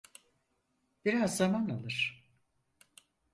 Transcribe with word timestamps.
Biraz 1.05 1.37
zaman 1.37 1.69
alır. 1.69 2.23